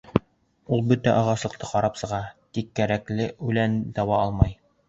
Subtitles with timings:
[0.77, 2.21] Улар бөтә ағаслыҡты ҡарап сыға,
[2.59, 4.61] тик кәрәкле үләнде таба алмай.